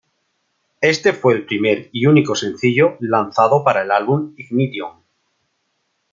[0.81, 5.03] Este fue el primer y único sencillo lanzado para el álbum Ignition.